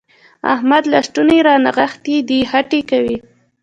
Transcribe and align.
احمد 0.53 0.83
لستوڼي 0.91 1.37
رانغښتي 1.47 2.15
دي؛ 2.27 2.39
خټې 2.49 2.81
کوي. 2.89 3.17